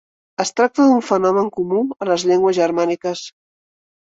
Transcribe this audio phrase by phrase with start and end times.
[0.43, 3.23] Es tracta d’un fenomen comú a les llengües germàniques.